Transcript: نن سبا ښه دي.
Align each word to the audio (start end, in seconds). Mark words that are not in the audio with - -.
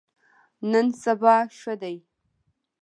نن 0.71 0.87
سبا 1.03 1.35
ښه 1.57 1.73
دي. 1.81 1.95